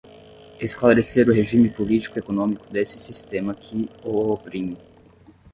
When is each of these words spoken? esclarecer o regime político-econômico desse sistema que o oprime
esclarecer 0.59 1.29
o 1.29 1.31
regime 1.31 1.69
político-econômico 1.69 2.65
desse 2.71 2.97
sistema 2.99 3.53
que 3.53 3.87
o 4.03 4.31
oprime 4.33 4.75